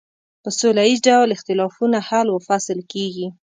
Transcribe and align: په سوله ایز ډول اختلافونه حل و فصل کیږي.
په 0.43 0.49
سوله 0.59 0.81
ایز 0.87 0.99
ډول 1.07 1.29
اختلافونه 1.33 1.97
حل 2.07 2.27
و 2.31 2.39
فصل 2.47 2.77
کیږي. 2.91 3.27